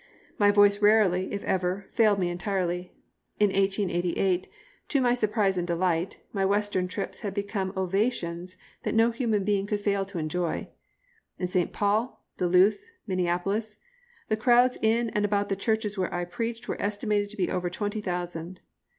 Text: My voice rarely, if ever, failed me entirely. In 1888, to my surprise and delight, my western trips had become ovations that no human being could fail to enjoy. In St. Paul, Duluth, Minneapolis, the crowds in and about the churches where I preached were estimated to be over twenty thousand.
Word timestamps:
My 0.39 0.49
voice 0.49 0.81
rarely, 0.81 1.31
if 1.31 1.43
ever, 1.43 1.85
failed 1.91 2.17
me 2.17 2.31
entirely. 2.31 2.91
In 3.39 3.49
1888, 3.49 4.47
to 4.87 4.99
my 4.99 5.13
surprise 5.13 5.59
and 5.59 5.67
delight, 5.67 6.19
my 6.33 6.43
western 6.43 6.87
trips 6.87 7.19
had 7.19 7.35
become 7.35 7.71
ovations 7.77 8.57
that 8.81 8.95
no 8.95 9.11
human 9.11 9.43
being 9.43 9.67
could 9.67 9.79
fail 9.79 10.03
to 10.05 10.17
enjoy. 10.17 10.69
In 11.37 11.45
St. 11.45 11.71
Paul, 11.71 12.25
Duluth, 12.37 12.81
Minneapolis, 13.05 13.77
the 14.27 14.35
crowds 14.37 14.79
in 14.81 15.11
and 15.11 15.23
about 15.23 15.49
the 15.49 15.55
churches 15.55 15.99
where 15.99 16.11
I 16.11 16.25
preached 16.25 16.67
were 16.67 16.81
estimated 16.81 17.29
to 17.29 17.37
be 17.37 17.51
over 17.51 17.69
twenty 17.69 18.01
thousand. 18.01 18.61